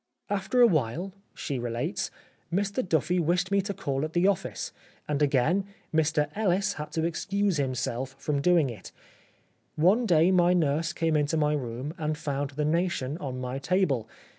[0.31, 2.09] "After a while," she relates,"
[2.51, 4.71] Mr Duffy wished me to call at the office,
[5.07, 5.63] and again'
[5.95, 8.91] Mr Ellis' had to excuse himself from doing it.
[9.75, 14.09] One day my nurse came into my room and found The Nation on my table.